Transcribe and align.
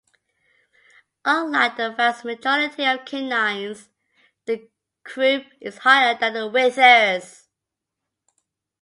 Unlike 1.25 1.77
the 1.77 1.91
vast 1.91 2.25
majority 2.25 2.85
of 2.85 3.05
canines, 3.05 3.89
the 4.45 4.67
croup 5.03 5.45
is 5.59 5.77
higher 5.77 6.17
than 6.17 6.33
the 6.33 6.47
withers. 6.49 7.47